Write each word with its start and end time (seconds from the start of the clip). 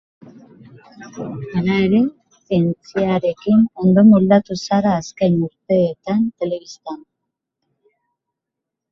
Hala 1.57 1.73
ere, 1.81 1.97
zientziarekin 2.39 3.59
ondo 3.83 4.03
moldatu 4.07 4.57
zara 4.69 4.93
azken 5.01 5.35
urteetan 5.49 6.25
telebistan. 6.45 6.97